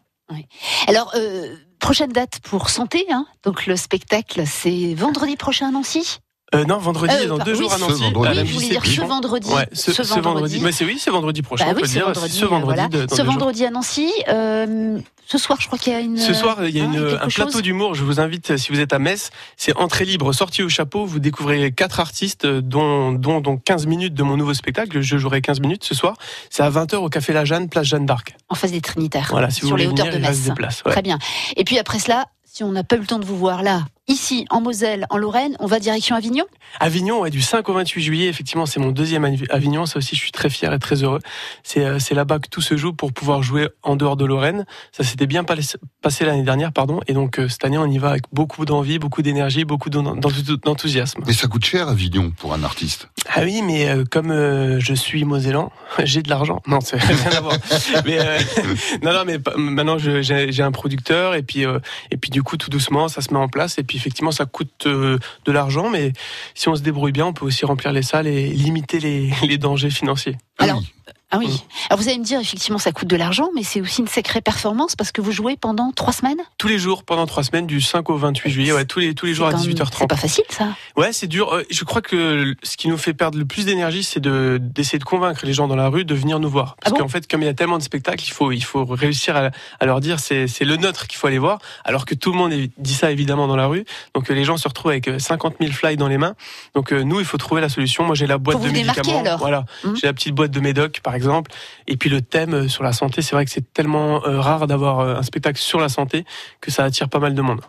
Alors, 0.88 1.12
euh, 1.14 1.54
prochaine 1.78 2.10
date 2.10 2.40
pour 2.42 2.70
Santé, 2.70 3.04
hein. 3.10 3.26
donc 3.44 3.66
le 3.66 3.76
spectacle 3.76 4.42
c'est 4.46 4.94
vendredi 4.94 5.36
prochain 5.36 5.68
à 5.68 5.70
Nancy? 5.70 6.18
Euh, 6.54 6.64
non, 6.64 6.78
vendredi, 6.78 7.14
Euh, 7.14 7.26
dans 7.28 7.38
deux 7.38 7.52
oui, 7.52 7.58
jours 7.58 7.72
à 7.72 7.76
ce 7.76 7.80
Nancy. 7.82 8.02
vendredi. 8.02 8.38
à 8.38 8.42
Oui, 8.42 8.48
je 8.48 8.54
voulais 8.54 8.68
dire 8.68 8.84
ce 8.86 9.00
vendredi. 9.00 9.50
Ouais, 9.52 9.68
ce, 9.72 9.92
ce 9.92 10.20
vendredi. 10.20 10.60
Mais 10.62 10.72
c'est 10.72 10.84
oui, 10.84 10.98
c'est 10.98 11.10
vendredi 11.10 11.42
prochain. 11.42 11.64
Bah 11.66 11.70
on 11.72 11.74
oui, 11.76 11.82
peut 11.82 11.86
ce 11.88 11.92
dire 11.92 12.06
vendredi, 12.06 12.36
ce 12.36 12.44
vendredi. 12.44 12.64
voilà. 12.76 12.88
de- 12.88 13.04
dans 13.06 13.16
ce 13.16 13.22
vendredi 13.22 13.64
à 13.66 13.70
Nancy. 13.70 14.10
euh, 14.28 14.98
ce 15.26 15.38
soir, 15.38 15.58
je 15.60 15.66
crois 15.66 15.78
qu'il 15.78 15.92
y 15.92 15.96
a 15.96 16.00
une. 16.00 16.18
Ce 16.18 16.34
soir, 16.34 16.58
il 16.66 16.76
y 16.76 16.80
a 16.80 16.84
hein, 16.84 16.92
une, 16.92 17.18
un 17.22 17.28
plateau 17.28 17.62
d'humour. 17.62 17.94
Je 17.94 18.04
vous 18.04 18.20
invite, 18.20 18.58
si 18.58 18.70
vous 18.72 18.78
êtes 18.80 18.92
à 18.92 18.98
Metz, 18.98 19.30
c'est 19.56 19.74
entrée 19.76 20.04
libre, 20.04 20.32
sortie 20.34 20.62
au 20.62 20.68
chapeau. 20.68 21.06
Vous 21.06 21.18
découvrez 21.18 21.72
quatre 21.72 21.98
artistes, 21.98 22.46
dont, 22.46 23.12
dont, 23.12 23.40
dont 23.40 23.56
15 23.56 23.86
minutes 23.86 24.12
de 24.12 24.22
mon 24.22 24.36
nouveau 24.36 24.52
spectacle. 24.52 25.00
Je 25.00 25.16
jouerai 25.16 25.40
15 25.40 25.60
minutes 25.60 25.82
ce 25.84 25.94
soir. 25.94 26.16
C'est 26.50 26.62
à 26.62 26.68
20h 26.70 26.96
au 26.96 27.08
Café 27.08 27.32
La 27.32 27.46
Jeanne, 27.46 27.70
place 27.70 27.86
Jeanne 27.86 28.04
d'Arc. 28.04 28.36
en 28.50 28.54
face 28.54 28.70
des 28.72 28.82
Trinitaires. 28.82 29.28
Voilà, 29.30 29.48
si 29.50 29.62
vous 29.62 29.68
sur 29.68 29.76
les 29.78 29.86
voulez 29.86 29.94
hauteurs 30.02 30.12
venir, 30.12 30.28
de 30.30 30.60
Metz. 30.62 30.82
ouais. 30.84 30.92
Très 30.92 31.02
bien. 31.02 31.18
Et 31.56 31.64
puis 31.64 31.78
après 31.78 31.98
cela, 31.98 32.26
si 32.44 32.62
on 32.62 32.70
n'a 32.72 32.84
pas 32.84 32.96
eu 32.96 33.00
le 33.00 33.06
temps 33.06 33.18
de 33.18 33.24
vous 33.24 33.36
voir 33.38 33.62
là, 33.62 33.80
ici 34.08 34.46
en 34.50 34.60
Moselle, 34.60 35.06
en 35.10 35.16
Lorraine, 35.16 35.56
on 35.60 35.66
va 35.66 35.78
direction 35.78 36.14
Avignon. 36.16 36.44
Avignon, 36.80 37.20
ouais, 37.20 37.30
du 37.30 37.40
5 37.40 37.68
au 37.68 37.72
28 37.74 38.02
juillet, 38.02 38.26
effectivement, 38.28 38.66
c'est 38.66 38.80
mon 38.80 38.90
deuxième 38.90 39.24
Avi- 39.24 39.48
Avignon. 39.50 39.86
Ça 39.86 39.98
aussi, 39.98 40.14
je 40.16 40.20
suis 40.20 40.32
très 40.32 40.50
fier 40.50 40.72
et 40.72 40.78
très 40.78 41.02
heureux. 41.02 41.20
C'est 41.62 41.84
euh, 41.84 41.98
c'est 41.98 42.14
là-bas 42.14 42.38
que 42.38 42.48
tout 42.48 42.60
se 42.60 42.76
joue 42.76 42.92
pour 42.92 43.12
pouvoir 43.12 43.42
jouer 43.42 43.68
en 43.82 43.96
dehors 43.96 44.16
de 44.16 44.24
Lorraine. 44.24 44.66
Ça 44.92 45.04
s'était 45.04 45.26
bien 45.26 45.44
pas- 45.44 45.54
passé 46.02 46.24
l'année 46.24 46.42
dernière, 46.42 46.72
pardon. 46.72 47.00
Et 47.06 47.12
donc, 47.14 47.38
euh, 47.38 47.48
cette 47.48 47.64
année, 47.64 47.78
on 47.78 47.86
y 47.86 47.98
va 47.98 48.10
avec 48.10 48.24
beaucoup 48.32 48.64
d'envie, 48.64 48.98
beaucoup 48.98 49.22
d'énergie, 49.22 49.64
beaucoup 49.64 49.90
d'en- 49.90 50.02
d'enthou- 50.16 50.56
d'enthousiasme. 50.56 51.22
Mais 51.26 51.32
ça 51.32 51.46
coûte 51.48 51.64
cher 51.64 51.88
Avignon 51.88 52.30
pour 52.36 52.52
un 52.54 52.62
artiste. 52.64 53.08
Ah 53.34 53.40
oui, 53.42 53.62
mais 53.62 53.88
euh, 53.88 54.04
comme 54.10 54.30
euh, 54.30 54.80
je 54.80 54.94
suis 54.94 55.24
mosellan, 55.24 55.70
j'ai 56.04 56.22
de 56.22 56.28
l'argent. 56.30 56.60
Non, 56.66 56.80
c'est 56.80 56.96
rien 57.02 57.30
à 57.36 57.40
voir. 57.40 57.56
Mais 58.04 58.18
euh, 58.18 58.38
non, 59.02 59.12
non, 59.12 59.22
mais 59.26 59.38
maintenant 59.56 59.98
j'ai 59.98 60.22
j'ai 60.22 60.62
un 60.62 60.72
producteur 60.72 61.34
et 61.34 61.42
puis 61.42 61.64
euh, 61.66 61.78
et 62.10 62.16
puis 62.16 62.30
du 62.30 62.42
coup 62.42 62.56
tout 62.56 62.70
doucement 62.70 63.08
ça 63.08 63.20
se 63.20 63.32
met 63.32 63.38
en 63.38 63.48
place 63.48 63.78
et 63.78 63.82
puis 63.84 63.93
effectivement 63.96 64.30
ça 64.32 64.46
coûte 64.46 64.86
euh, 64.86 65.18
de 65.44 65.52
l'argent, 65.52 65.90
mais 65.90 66.12
si 66.54 66.68
on 66.68 66.76
se 66.76 66.82
débrouille 66.82 67.12
bien, 67.12 67.26
on 67.26 67.32
peut 67.32 67.44
aussi 67.46 67.64
remplir 67.64 67.92
les 67.92 68.02
salles 68.02 68.26
et 68.26 68.48
limiter 68.48 69.00
les, 69.00 69.30
les 69.46 69.58
dangers 69.58 69.90
financiers. 69.90 70.36
Ah 70.58 70.64
Alors. 70.64 70.82
Ah 71.30 71.38
oui. 71.38 71.48
Mm. 71.48 71.58
Alors 71.90 72.00
vous 72.00 72.08
allez 72.08 72.18
me 72.18 72.24
dire, 72.24 72.38
effectivement, 72.38 72.78
ça 72.78 72.92
coûte 72.92 73.08
de 73.08 73.16
l'argent, 73.16 73.48
mais 73.56 73.64
c'est 73.64 73.80
aussi 73.80 74.02
une 74.02 74.06
sacrée 74.06 74.40
performance 74.40 74.94
parce 74.94 75.10
que 75.10 75.20
vous 75.20 75.32
jouez 75.32 75.56
pendant 75.56 75.90
trois 75.90 76.12
semaines? 76.12 76.36
Tous 76.58 76.68
les 76.68 76.78
jours 76.78 77.02
pendant 77.02 77.26
trois 77.26 77.42
semaines 77.42 77.66
du 77.66 77.80
5 77.80 78.08
au 78.10 78.16
28 78.16 78.50
juillet, 78.50 78.72
ouais, 78.72 78.84
tous 78.84 79.00
les 79.00 79.14
tous 79.14 79.26
les 79.26 79.34
jours 79.34 79.46
à 79.48 79.50
C'est 79.50 79.56
quand 79.56 79.62
même- 79.64 79.76
C'est 79.76 79.82
18h30. 79.82 80.06
pas 80.06 80.16
facile, 80.16 80.44
ça. 80.48 80.68
Ouais, 80.96 81.12
c'est 81.12 81.26
dur. 81.26 81.52
Euh, 81.52 81.62
je 81.70 81.82
crois 81.84 82.00
que 82.02 82.54
ce 82.62 82.76
qui 82.76 82.86
nous 82.86 82.96
fait 82.96 83.14
perdre 83.14 83.36
le 83.36 83.44
plus 83.44 83.66
d'énergie, 83.66 84.04
c'est 84.04 84.20
de 84.20 84.58
d'essayer 84.60 84.98
de 85.00 85.04
convaincre 85.04 85.44
les 85.44 85.52
gens 85.52 85.66
dans 85.66 85.74
la 85.74 85.88
rue 85.88 86.04
de 86.04 86.14
venir 86.14 86.38
nous 86.38 86.48
voir. 86.48 86.76
Parce 86.80 86.92
Ah 86.92 86.96
bon? 86.96 87.02
qu'en 87.02 87.08
fait, 87.08 87.26
comme 87.28 87.42
il 87.42 87.46
y 87.46 87.48
a 87.48 87.54
tellement 87.54 87.78
de 87.78 87.82
spectacles, 87.82 88.22
il 88.24 88.30
faut 88.32 88.52
il 88.52 88.62
faut 88.62 88.84
réussir 88.84 89.36
à, 89.36 89.50
à 89.80 89.86
leur 89.86 89.98
dire 90.00 90.20
c'est 90.20 90.46
c'est 90.46 90.64
le 90.64 90.76
nôtre 90.76 91.08
qu'il 91.08 91.18
faut 91.18 91.26
aller 91.26 91.38
voir. 91.40 91.58
Alors 91.84 92.04
que 92.06 92.14
tout 92.14 92.30
le 92.30 92.38
monde 92.38 92.52
dit 92.78 92.94
ça 92.94 93.10
évidemment 93.10 93.48
dans 93.48 93.56
la 93.56 93.66
rue. 93.66 93.84
Donc 94.14 94.30
euh, 94.30 94.34
les 94.34 94.44
gens 94.44 94.56
se 94.56 94.68
retrouvent 94.68 94.92
avec 94.92 95.08
euh, 95.08 95.18
50 95.18 95.56
000 95.60 95.72
fly 95.72 95.96
dans 95.96 96.06
les 96.06 96.16
mains. 96.18 96.36
Donc 96.76 96.92
euh, 96.92 97.02
nous, 97.02 97.18
il 97.18 97.26
faut 97.26 97.38
trouver 97.38 97.60
la 97.60 97.68
solution. 97.68 98.04
Moi, 98.04 98.14
j'ai 98.14 98.28
la 98.28 98.38
boîte 98.38 98.60
de 98.62 98.68
médicaments. 98.70 99.20
alors. 99.20 99.38
Voilà, 99.38 99.64
Mhm. 99.82 99.96
j'ai 99.96 100.06
la 100.06 100.12
petite 100.12 100.34
boîte 100.34 100.52
de 100.52 100.60
médoc 100.60 101.00
par 101.02 101.16
exemple. 101.16 101.50
Et 101.88 101.96
puis 101.96 102.08
le 102.08 102.20
thème 102.22 102.68
sur 102.68 102.84
la 102.84 102.92
santé, 102.92 103.20
c'est 103.20 103.34
vrai 103.34 103.44
que 103.44 103.50
c'est 103.50 103.72
tellement 103.74 104.24
euh, 104.26 104.40
rare 104.40 104.68
d'avoir 104.68 105.00
un 105.00 105.22
spectacle 105.24 105.58
sur 105.60 105.80
la 105.80 105.88
santé 105.88 106.24
que 106.60 106.70
ça 106.70 106.84
attire 106.84 107.08
pas 107.08 107.18
mal 107.18 107.34
de 107.34 107.42
monde. 107.42 107.62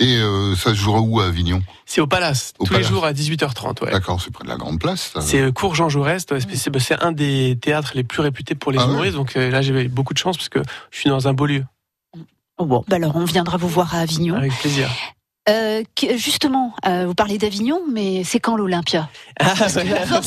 Et 0.00 0.16
euh, 0.16 0.56
ça 0.56 0.70
se 0.70 0.76
jouera 0.76 1.00
où 1.00 1.20
à 1.20 1.26
Avignon? 1.26 1.62
C'est 1.84 2.00
au 2.00 2.06
Palace, 2.06 2.54
Au 2.58 2.64
tous 2.64 2.72
Palace. 2.72 2.86
les 2.88 2.92
jours 2.94 3.04
à 3.04 3.12
18h30. 3.12 3.84
Ouais. 3.84 3.90
D'accord, 3.92 4.20
c'est 4.20 4.30
près 4.32 4.44
de 4.44 4.48
la 4.48 4.56
Grande 4.56 4.80
Place. 4.80 5.12
C'est 5.20 5.40
euh, 5.40 5.52
cours 5.52 5.74
Jean 5.74 5.88
Jaurès, 5.90 6.24
ouais, 6.30 6.38
c'est 6.78 7.02
un 7.02 7.12
des 7.12 7.58
théâtres 7.60 7.92
les 7.94 8.02
plus 8.02 8.22
réputés 8.22 8.54
pour 8.54 8.72
les 8.72 8.78
Ah 8.78 8.86
ouais 8.86 8.92
humoristes. 8.92 9.16
Donc 9.16 9.36
euh, 9.36 9.50
là, 9.50 9.60
j'ai 9.60 9.88
beaucoup 9.88 10.14
de 10.14 10.18
chance 10.18 10.38
parce 10.38 10.48
que 10.48 10.60
je 10.90 10.98
suis 10.98 11.10
dans 11.10 11.28
un 11.28 11.34
beau 11.34 11.44
lieu. 11.46 11.64
Oh 12.56 12.64
bon, 12.66 12.82
bah 12.88 12.96
alors 12.96 13.14
on 13.16 13.24
viendra 13.24 13.56
vous 13.58 13.68
voir 13.68 13.94
à 13.94 13.98
Avignon. 13.98 14.36
Avec 14.36 14.52
plaisir. 14.58 14.88
Euh, 15.50 15.82
justement, 16.16 16.72
euh, 16.86 17.04
vous 17.06 17.14
parlez 17.14 17.38
d'Avignon, 17.38 17.80
mais 17.90 18.22
c'est 18.24 18.40
quand 18.40 18.56
l'Olympia? 18.56 19.08
Ah, 19.38 19.54
force 19.56 19.72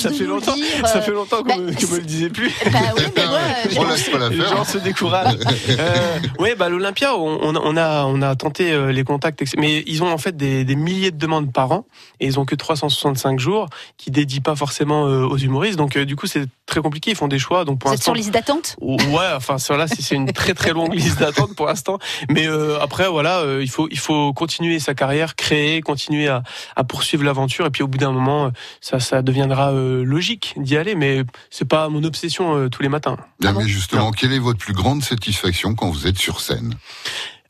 ça 0.01 0.12
fait 0.12 0.25
longtemps. 0.25 0.53
dire, 0.56 0.88
Ça 0.88 1.01
fait 1.01 1.12
longtemps 1.12 1.38
qu'on 1.38 1.44
bah, 1.44 1.58
me, 1.58 1.72
le 1.72 2.01
disait 2.03 2.30
plus. 2.30 2.51
Bah 2.72 2.80
oui, 2.98 3.03
mais 3.15 3.25
moi, 3.25 3.38
euh, 3.38 3.70
On 3.77 3.84
laisse 3.89 4.10
pas 4.10 4.18
la 4.18 4.30
Les 4.30 4.38
gens 4.42 4.65
se 4.65 4.77
découragent. 4.80 5.38
euh, 5.70 6.20
ouais, 6.39 6.56
bah 6.56 6.70
l'Olympia, 6.70 7.15
on, 7.15 7.39
on 7.42 7.77
a- 7.77 8.06
on 8.06 8.36
tenté 8.36 8.72
euh, 8.72 8.92
les 8.92 9.03
contacts, 9.03 9.44
mais 9.58 9.84
ils 9.88 10.03
ont 10.03 10.12
en 10.12 10.18
fait 10.18 10.36
des, 10.36 10.65
des 10.65 10.75
milliers 10.75 11.12
de 11.12 11.18
demandes 11.18 11.51
par 11.51 11.72
an 11.72 11.86
et 12.20 12.25
ils 12.25 12.39
ont 12.39 12.46
que 12.46 12.56
365 12.56 13.39
jours 13.39 13.68
qui 13.98 14.12
dédient 14.12 14.42
pas 14.42 14.56
forcément 14.56 15.08
euh, 15.08 15.24
aux 15.25 15.38
humoristes. 15.38 15.77
Donc 15.77 15.96
euh, 15.96 16.06
du 16.06 16.15
coup, 16.15 16.27
c'est 16.27 16.46
très 16.65 16.82
compliqué. 16.82 17.12
Ils 17.12 17.18
font 17.18 17.27
des 17.27 17.39
choix. 17.39 17.65
Donc 17.65 17.80
pour 17.80 17.89
vous 17.89 17.96
êtes 17.96 18.03
sur 18.03 18.13
liste 18.13 18.32
d'attente? 18.32 18.75
Ouais, 18.82 18.98
enfin 19.36 19.58
sur 19.58 19.77
là 19.77 19.88
c'est 19.88 20.01
c'est 20.01 20.15
une 20.15 20.32
très 20.32 20.53
très 20.53 20.72
longue 20.72 20.94
liste 20.94 21.20
d'attente 21.20 21.56
pour 21.56 21.68
l'instant, 21.68 22.00
mais 22.30 22.48
euh, 22.48 22.80
après 22.82 23.08
voilà, 23.08 23.39
euh, 23.39 23.60
il 23.62 23.70
faut 23.70 23.88
il 23.92 24.00
faut 24.00 24.34
continuer 24.34 24.80
sa 24.80 24.94
carrière, 24.94 25.12
créer, 25.36 25.82
continuer 25.82 26.27
à, 26.27 26.43
à 26.75 26.84
poursuivre 26.84 27.24
l'aventure 27.24 27.65
et 27.65 27.70
puis 27.70 27.84
au 27.84 27.88
bout 27.88 27.98
d'un 27.98 28.12
moment 28.12 28.46
euh, 28.48 28.50
ça 28.82 29.00
ça 29.00 29.22
deviendra 29.22 29.72
euh, 29.72 30.03
logique 30.03 30.53
d'y 30.58 30.75
aller, 30.77 30.96
mais 30.96 31.24
c'est 31.50 31.67
pas 31.67 31.89
mon 31.89 32.03
obsession 32.03 32.55
euh, 32.58 32.70
tous 32.70 32.82
les 32.84 32.89
matins. 32.89 33.17
Bien, 33.39 33.53
mais 33.53 33.67
justement, 33.67 34.12
quelle 34.12 34.34
est 34.34 34.39
votre 34.39 34.60
plus 34.60 34.74
grande 34.74 35.03
satisfaction 35.03 35.75
quand 35.75 35.89
vous 35.89 36.08
êtes 36.08 36.17
sur 36.17 36.39
scène? 36.41 36.74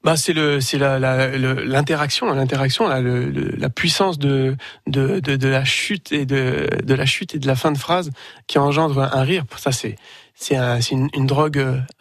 Bah 0.03 0.17
c'est 0.17 0.33
le 0.33 0.59
c'est 0.59 0.77
la 0.77 0.99
l'interaction 1.39 2.25
l'interaction 2.33 2.89
la, 2.89 2.99
le- 2.99 3.29
la 3.57 3.69
puissance 3.69 4.19
de 4.19 4.57
de, 4.85 5.21
de 5.21 5.37
de 5.37 5.47
la 5.47 5.63
chute 5.63 6.11
et 6.11 6.25
de 6.25 6.67
de 6.83 6.93
la 6.93 7.05
chute 7.05 7.35
et 7.35 7.39
de 7.39 7.47
la 7.47 7.55
fin 7.55 7.71
de 7.71 7.77
phrase 7.77 8.09
qui 8.47 8.57
engendre 8.59 8.99
un 8.99 9.21
rire. 9.23 9.45
Ça 9.55 9.71
c'est 9.71 9.95
c'est 10.35 10.57
un- 10.57 10.81
c'est 10.81 10.95
une, 10.95 11.07
une 11.13 11.25
drogue 11.25 11.57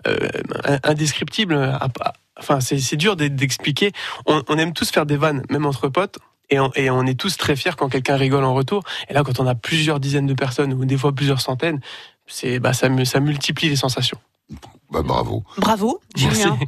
euh, 0.09 0.29
indescriptible. 0.83 1.55
à- 1.55 1.77
à- 2.01 2.13
Enfin 2.43 2.61
c'est 2.61 2.97
dur 2.97 3.17
d'e- 3.17 3.29
d'expliquer. 3.29 3.93
On, 4.27 4.43
on 4.49 4.59
aime 4.59 4.73
tous 4.73 4.91
faire 4.91 5.07
des 5.07 5.17
vannes 5.17 5.43
même 5.51 5.65
entre 5.67 5.89
potes. 5.89 6.19
Et 6.51 6.61
on, 6.61 6.71
et 6.75 6.91
on 6.91 7.07
est 7.07 7.19
tous 7.19 7.39
très 7.39 7.57
fiers 7.57 7.77
quand 7.79 7.89
quelqu'un 7.89 8.17
rigole 8.17 8.45
en 8.45 8.53
retour. 8.53 8.83
Et 9.09 9.15
là, 9.15 9.23
quand 9.25 9.41
on 9.41 9.47
a 9.47 9.55
plusieurs 9.55 10.01
dizaines 10.01 10.27
de 10.27 10.35
personnes 10.35 10.75
ou 10.75 10.85
des 10.85 10.99
fois 10.99 11.13
plusieurs 11.13 11.41
centaines, 11.41 11.81
c'est 12.27 12.59
bah 12.59 12.75
ça, 12.75 12.89
ça 13.07 13.21
multiplie 13.21 13.71
les 13.71 13.77
sensations. 13.77 14.19
Bah 14.91 15.01
bravo. 15.03 15.45
Bravo, 15.57 16.01
Julien. 16.15 16.59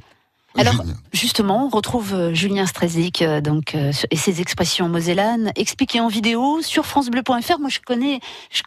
Alors, 0.56 0.75
Julien. 0.75 0.94
Justement, 1.12 1.66
on 1.66 1.68
retrouve 1.68 2.14
euh, 2.14 2.34
Julien 2.34 2.66
Strezic 2.66 3.23
euh, 3.23 3.40
donc 3.40 3.75
euh, 3.75 3.92
et 4.11 4.16
ses 4.16 4.40
expressions 4.40 4.88
mosellanes 4.88 5.50
expliquées 5.56 6.00
en 6.00 6.08
vidéo 6.08 6.61
sur 6.62 6.87
francebleu.fr. 6.87 7.58
Moi, 7.58 7.68
je 7.70 7.80
connais, 7.84 8.20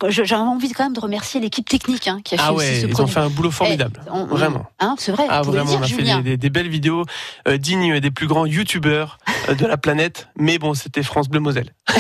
j'ai 0.09 0.35
envie 0.35 0.71
quand 0.71 0.83
même 0.83 0.93
de 0.93 0.99
remercier 0.99 1.39
l'équipe 1.39 1.67
technique 1.67 2.07
hein, 2.07 2.19
qui 2.23 2.35
a 2.35 2.37
fait 2.39 2.43
Ah 2.45 2.53
aussi 2.53 2.65
ouais, 2.67 2.79
ce 2.81 2.87
ils 2.87 3.01
ont 3.01 3.07
fait 3.07 3.19
un 3.19 3.29
boulot 3.29 3.51
formidable. 3.51 4.01
Eh, 4.05 4.09
on- 4.11 4.23
on- 4.23 4.25
Vraiment. 4.25 4.65
Hein, 4.79 4.95
c'est 4.97 5.11
vrai. 5.11 5.25
Ah 5.29 5.41
vraiment, 5.43 5.71
on 5.73 5.77
a 5.81 5.87
fait 5.87 5.95
Julien. 5.95 6.17
des, 6.17 6.31
des- 6.31 6.37
des 6.37 6.49
belles 6.49 6.69
vidéos 6.69 7.05
euh, 7.47 7.57
dignes 7.57 7.99
des 7.99 8.11
plus 8.11 8.27
grands 8.27 8.45
youtubeurs 8.45 9.17
euh, 9.49 9.55
de 9.55 9.65
la 9.65 9.77
planète. 9.77 10.27
Mais 10.37 10.57
bon, 10.59 10.73
c'était 10.73 11.03
France 11.03 11.29
Bleu 11.29 11.39
Moselle. 11.39 11.73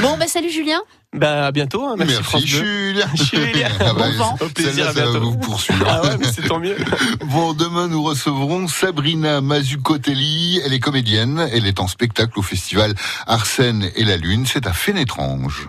Bon, 0.00 0.16
bah 0.18 0.26
salut 0.26 0.50
Julien. 0.50 0.80
Bah 1.14 1.46
à 1.46 1.52
bientôt. 1.52 1.86
hein. 1.86 1.94
Merci, 1.96 2.22
France 2.22 2.42
Bleu. 2.42 2.48
Julien. 2.48 3.06
Julien. 3.14 3.68
Ah 3.80 3.92
bah, 3.94 4.06
Bon 4.10 4.24
vent. 4.24 4.36
Au 4.40 4.48
plaisir, 4.48 4.88
à 4.88 4.92
ça 4.92 5.04
va 5.04 5.10
bientôt. 5.12 5.30
vous 5.30 5.36
poursuivre. 5.38 5.86
Ah 5.88 6.02
ouais, 6.02 6.16
mais 6.18 6.26
c'est 6.34 6.42
tant 6.48 6.58
mieux. 6.58 6.76
Bon, 7.26 7.52
demain, 7.54 7.88
nous 7.88 8.02
recevrons 8.02 8.66
Sabrina 8.68 9.40
Mazzucotelli. 9.40 10.60
Elle 10.64 10.72
est 10.72 10.80
comédienne. 10.80 11.48
Elle 11.52 11.66
est 11.66 11.80
en 11.80 11.86
spectacle 11.88 12.38
au 12.38 12.42
festival 12.42 12.94
Arsène 13.26 13.90
et 13.96 14.04
la 14.04 14.16
Lune. 14.16 14.44
C'est 14.46 14.66
à 14.66 14.72
Fénétrange. 14.72 15.68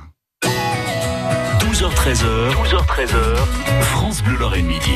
12h13h, 1.60 2.52
12h13h, 2.54 3.36
France 3.82 4.24
Bleu 4.24 4.38
Lorraine 4.38 4.66
Midi. 4.66 4.92